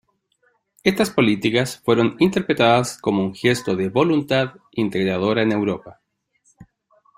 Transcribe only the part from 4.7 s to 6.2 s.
integradora en Europa.